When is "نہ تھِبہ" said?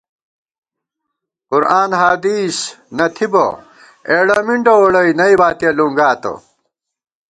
2.97-3.45